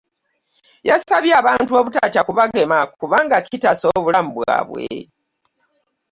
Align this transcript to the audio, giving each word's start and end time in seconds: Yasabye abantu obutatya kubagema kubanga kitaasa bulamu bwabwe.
Yasabye 0.89 1.33
abantu 1.41 1.71
obutatya 1.79 2.21
kubagema 2.27 2.77
kubanga 2.99 3.37
kitaasa 3.45 3.87
bulamu 4.05 4.31
bwabwe. 4.37 4.87